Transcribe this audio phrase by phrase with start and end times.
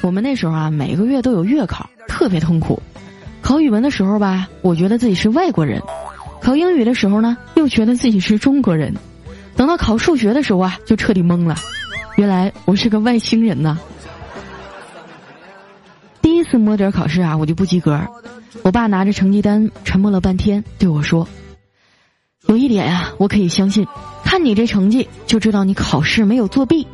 [0.00, 2.80] 我们那时候啊，每个月都有月考，特别痛苦。
[3.42, 5.80] 考语文的时候吧，我觉得自己是外国人；
[6.40, 8.94] 考英语的时候呢，又觉得自己是中国人。
[9.56, 11.56] 等到考数学的时候啊，就彻底懵了，
[12.16, 13.76] 原来我是个外星人呐！
[16.22, 18.00] 第一次摸底考试啊，我就不及格。
[18.62, 21.26] 我爸拿着成绩单，沉默了半天，对我说
[22.46, 23.86] ：“有一点啊，我可以相信，
[24.38, 26.86] 看你这成绩就知道你考试没有作弊。”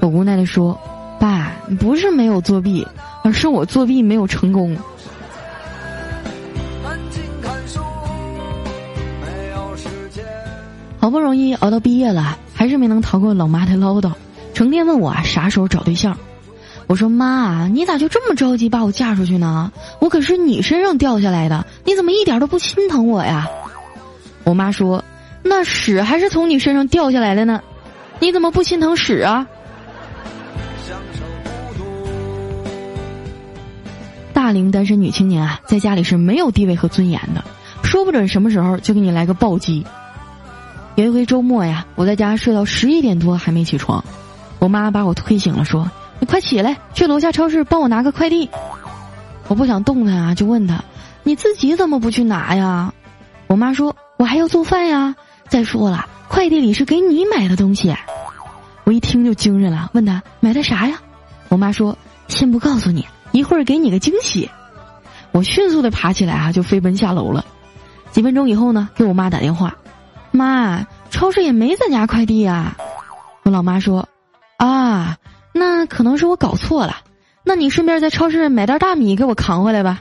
[0.00, 0.80] 我无奈的说
[1.20, 2.86] ：“爸，不是没有作弊，
[3.22, 4.74] 而是我作弊没有成功。”
[10.98, 14.10] 好不容易熬到毕业了，还是没能逃过老妈的唠叨，
[14.54, 16.16] 成天问我啊啥时候找对象。
[16.86, 19.70] 我说妈，你咋就这么着急把我嫁出去呢？
[20.00, 23.46] 我可是你身上掉下来的，你怎么一点都不心疼我呀？
[24.44, 25.04] 我妈说，
[25.48, 27.62] 那屎还是从你身上掉下来的呢，
[28.20, 29.46] 你怎么不心疼屎啊？
[34.34, 37.42] 大龄单身女青年啊，在家里是没有地位和尊严的，
[37.82, 39.84] 说不准什么时候就给你来个暴击。
[40.96, 44.04] 有一回周末呀，我在家睡到十一点多还没起床，
[44.58, 48.50] 我妈把我推醒了，说：“你快起来，去楼下超市帮我拿个快递。”
[49.48, 50.84] 我不想动弹啊，就问他
[51.24, 52.92] ：“你自己怎么不去拿呀？”
[53.48, 55.14] 我妈说：“我还要做饭呀。
[55.48, 57.94] 再说了，快递里是给你买的东西。”
[58.84, 60.98] 我一听就精神了，问他买的啥呀？
[61.48, 61.96] 我妈说
[62.28, 64.48] ：“先不告诉你，一会儿给你个惊喜。”
[65.32, 67.44] 我迅速的爬起来啊，就飞奔下楼了。
[68.12, 69.76] 几分钟以后呢，给我妈打电话。
[70.30, 72.76] 妈，超市也没咱家快递呀。
[73.42, 74.08] 我老妈说
[74.56, 75.16] ：“啊，
[75.52, 76.96] 那可能是我搞错了。
[77.44, 80.00] 那你顺便在超市买袋大米给我扛回来吧。”